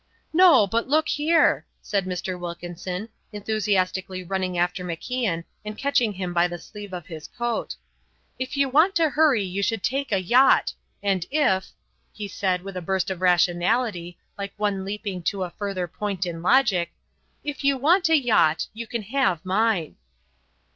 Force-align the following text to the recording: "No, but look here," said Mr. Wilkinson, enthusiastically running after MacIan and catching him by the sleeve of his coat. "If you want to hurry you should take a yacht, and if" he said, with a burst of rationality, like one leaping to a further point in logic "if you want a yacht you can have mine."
"No, 0.33 0.65
but 0.65 0.87
look 0.87 1.07
here," 1.09 1.67
said 1.79 2.05
Mr. 2.05 2.39
Wilkinson, 2.39 3.09
enthusiastically 3.31 4.23
running 4.23 4.57
after 4.57 4.83
MacIan 4.83 5.43
and 5.63 5.77
catching 5.77 6.11
him 6.13 6.33
by 6.33 6.47
the 6.47 6.57
sleeve 6.57 6.91
of 6.91 7.05
his 7.05 7.27
coat. 7.27 7.75
"If 8.39 8.57
you 8.57 8.67
want 8.67 8.95
to 8.95 9.09
hurry 9.11 9.43
you 9.43 9.61
should 9.61 9.83
take 9.83 10.11
a 10.11 10.19
yacht, 10.19 10.73
and 11.03 11.27
if" 11.29 11.67
he 12.11 12.27
said, 12.27 12.63
with 12.63 12.75
a 12.75 12.81
burst 12.81 13.11
of 13.11 13.21
rationality, 13.21 14.17
like 14.39 14.53
one 14.57 14.85
leaping 14.85 15.21
to 15.25 15.43
a 15.43 15.51
further 15.55 15.87
point 15.87 16.25
in 16.25 16.41
logic 16.41 16.93
"if 17.43 17.63
you 17.63 17.77
want 17.77 18.09
a 18.09 18.17
yacht 18.17 18.65
you 18.73 18.87
can 18.87 19.03
have 19.03 19.45
mine." 19.45 19.97